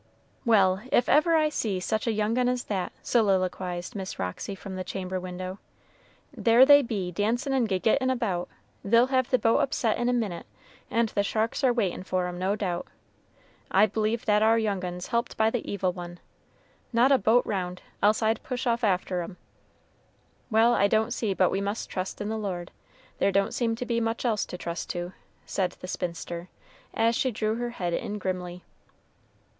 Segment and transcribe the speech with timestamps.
[0.45, 4.75] "Well, if ever I see such a young un as that," soliloquized Miss Roxy from
[4.75, 5.59] the chamber window;
[6.35, 8.49] "there they be, dancin' and giggitin' about;
[8.83, 10.47] they'll have the boat upset in a minit,
[10.89, 12.87] and the sharks are waitin' for 'em, no doubt.
[13.69, 16.19] I b'lieve that ar young un's helped by the Evil One,
[16.91, 19.37] not a boat round, else I'd push off after 'em.
[20.49, 22.71] Well, I don't see but we must trust in the Lord,
[23.19, 25.13] there don't seem to be much else to trust to,"
[25.45, 26.49] said the spinster,
[26.91, 28.63] as she drew her head in grimly.